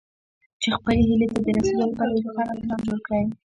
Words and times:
چې 0.61 0.67
خپلې 0.77 1.01
هيلې 1.09 1.27
ته 1.33 1.39
د 1.45 1.47
رسېدو 1.57 1.81
لپاره 1.89 2.09
يو 2.13 2.23
روښانه 2.25 2.53
پلان 2.61 2.79
جوړ 2.87 2.99
کړئ. 3.07 3.23